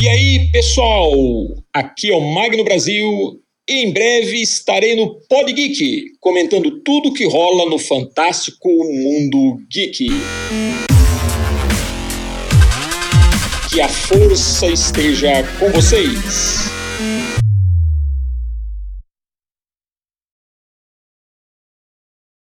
E 0.00 0.08
aí, 0.08 0.50
pessoal? 0.50 1.12
Aqui 1.74 2.10
é 2.10 2.16
o 2.16 2.20
Magno 2.32 2.64
Brasil 2.64 3.38
e 3.68 3.84
em 3.84 3.92
breve 3.92 4.40
estarei 4.40 4.96
no 4.96 5.20
Pod 5.28 5.52
Geek, 5.52 6.12
comentando 6.18 6.80
tudo 6.82 7.12
que 7.12 7.26
rola 7.26 7.68
no 7.68 7.78
fantástico 7.78 8.68
mundo 8.68 9.58
geek. 9.70 10.06
Que 13.70 13.82
a 13.82 13.88
força 13.88 14.66
esteja 14.68 15.44
com 15.58 15.70
vocês. 15.72 16.70